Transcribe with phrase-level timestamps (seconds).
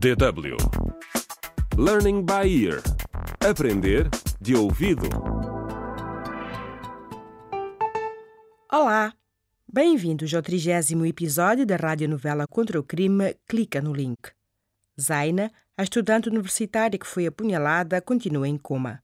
[0.00, 0.56] DW
[1.76, 2.80] Learning by Ear
[3.46, 4.08] Aprender
[4.40, 5.06] de ouvido.
[8.72, 9.12] Olá!
[9.70, 14.30] Bem-vindos ao trigésimo episódio da radionovela Contra o Crime Clica no link.
[14.98, 19.02] Zaina, a estudante universitária que foi apunhalada, continua em coma.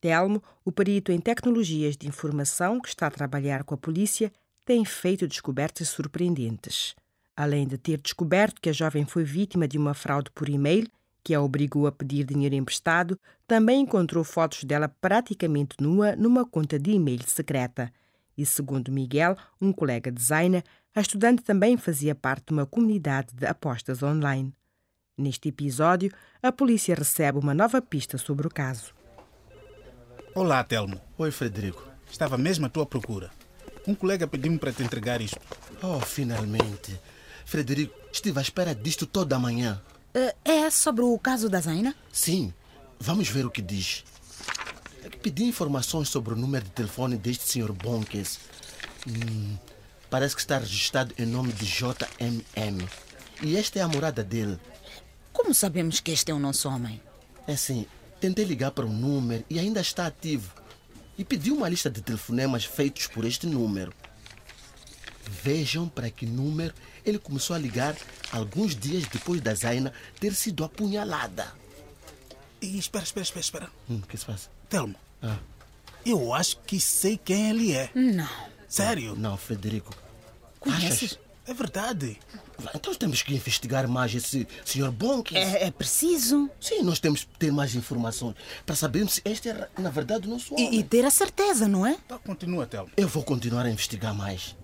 [0.00, 4.32] Telmo, o perito em tecnologias de informação que está a trabalhar com a polícia,
[4.64, 6.96] tem feito descobertas surpreendentes.
[7.40, 10.86] Além de ter descoberto que a jovem foi vítima de uma fraude por e-mail,
[11.24, 16.78] que a obrigou a pedir dinheiro emprestado, também encontrou fotos dela praticamente nua numa conta
[16.78, 17.90] de e-mail secreta.
[18.36, 20.62] E segundo Miguel, um colega designer,
[20.94, 24.52] a estudante também fazia parte de uma comunidade de apostas online.
[25.16, 28.92] Neste episódio, a polícia recebe uma nova pista sobre o caso.
[30.34, 31.00] Olá, Telmo.
[31.16, 31.88] Oi, Frederico.
[32.10, 33.30] Estava mesmo à tua procura.
[33.88, 35.40] Um colega pediu-me para te entregar isto.
[35.82, 37.00] Oh, finalmente.
[37.44, 39.80] Frederico, estive à espera disto toda a manhã.
[40.14, 41.94] Eh, É sobre o caso da Zaina?
[42.12, 42.52] Sim,
[42.98, 44.04] vamos ver o que diz.
[45.04, 47.72] É pedi informações sobre o número de telefone deste Sr.
[47.72, 48.38] Bonques.
[49.08, 49.56] Hum,
[50.10, 52.86] parece que está registrado em nome de JMM.
[53.42, 54.58] E esta é a morada dele.
[55.32, 57.00] Como sabemos que este é o nosso homem?
[57.46, 57.86] É assim,
[58.20, 60.52] tentei ligar para o número e ainda está ativo.
[61.16, 63.92] E pedi uma lista de telefonemas feitos por este número.
[65.42, 66.74] Vejam para que número
[67.04, 67.96] ele começou a ligar
[68.30, 71.52] alguns dias depois da Zaina ter sido apunhalada.
[72.60, 73.70] E espera, espera, espera, espera.
[73.88, 74.48] Hum, o que se passa?
[74.68, 75.38] Telmo, Ah,
[76.04, 77.90] eu acho que sei quem ele é.
[77.94, 78.28] Não.
[78.68, 79.16] Sério?
[79.16, 79.94] não, Frederico.
[80.58, 81.18] Conheces?
[81.46, 82.18] É verdade.
[82.74, 84.90] Então temos que investigar mais esse Sr.
[84.92, 85.36] Bonques.
[85.36, 86.48] É, é preciso.
[86.60, 90.30] Sim, nós temos que ter mais informações para sabermos se este é, na verdade, o
[90.30, 90.74] nosso homem.
[90.74, 91.96] E, e ter a certeza, não é?
[92.06, 92.90] Tá, continua, Telmo.
[92.96, 94.54] Eu vou continuar a investigar mais.